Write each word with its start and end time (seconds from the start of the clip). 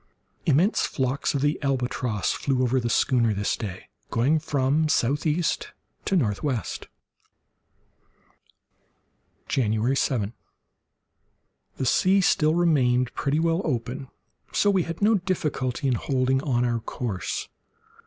Immense 0.47 0.81
flocks 0.87 1.35
of 1.35 1.41
the 1.41 1.61
albatross 1.61 2.31
flew 2.31 2.63
over 2.63 2.79
the 2.79 2.89
schooner 2.89 3.35
this 3.35 3.55
day, 3.55 3.87
going 4.09 4.39
from 4.39 4.89
southeast 4.89 5.73
to 6.05 6.15
northwest. 6.15 6.87
January 9.47 9.93
7.—The 9.95 11.85
sea 11.85 12.19
still 12.19 12.55
remained 12.55 13.13
pretty 13.13 13.39
well 13.39 13.61
open, 13.63 14.07
so 14.51 14.69
that 14.69 14.73
we 14.73 14.81
had 14.89 15.03
no 15.03 15.19
difficulty 15.19 15.87
in 15.87 15.93
holding 15.93 16.41
on 16.41 16.65
our 16.65 16.79
course. 16.79 17.47